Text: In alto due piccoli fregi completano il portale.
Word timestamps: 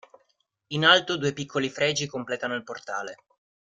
In 0.69 0.83
alto 0.83 1.15
due 1.15 1.31
piccoli 1.31 1.69
fregi 1.69 2.07
completano 2.07 2.55
il 2.55 2.63
portale. 2.63 3.23